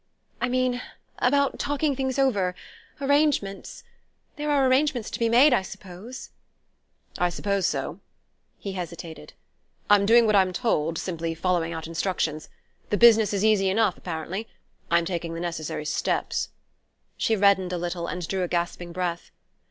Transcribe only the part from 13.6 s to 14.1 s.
enough,